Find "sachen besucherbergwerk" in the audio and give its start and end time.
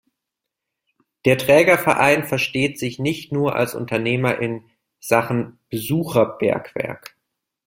4.99-7.15